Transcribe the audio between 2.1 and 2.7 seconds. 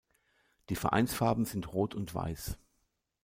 weiß.